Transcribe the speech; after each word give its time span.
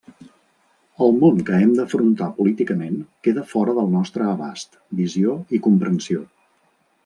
El 1.07 1.11
món 1.23 1.43
que 1.49 1.59
hem 1.65 1.73
d’afrontar 1.79 2.31
políticament 2.39 2.97
queda 3.27 3.45
fora 3.53 3.77
del 3.81 3.93
nostre 3.99 4.27
abast, 4.33 4.81
visió 5.03 5.39
i 5.59 5.65
comprensió. 5.69 6.29